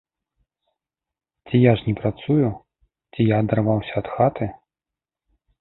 Ці 1.49 1.55
я 1.71 1.75
ж 1.81 1.87
не 1.89 1.95
працую, 2.01 2.47
ці 3.13 3.21
я 3.33 3.45
адарваўся 3.47 3.93
ад 4.03 4.07
хаты? 4.15 4.45